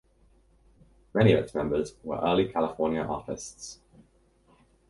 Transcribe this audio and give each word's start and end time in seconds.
Many 1.13 1.33
of 1.33 1.43
its 1.43 1.53
members 1.53 1.93
were 2.03 2.17
early 2.17 2.51
California 2.51 3.01
artists. 3.03 3.81